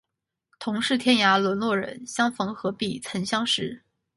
[0.57, 3.83] 同是天涯沦落人，相逢何必曾相识